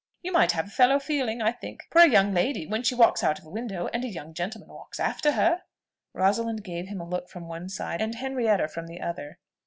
[0.23, 3.23] You might have a fellow feeling, I think, for a young lady, when she walks
[3.23, 5.61] out of a window, and a young gentleman walks after her!"
[6.15, 9.37] Rosalind gave him a look from one side, and Henrietta from the other.